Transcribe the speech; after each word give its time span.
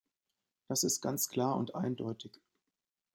Das 0.67 0.81
ist 0.81 1.01
ganz 1.01 1.29
klar 1.29 1.55
und 1.57 1.75
eindeutig! 1.75 2.41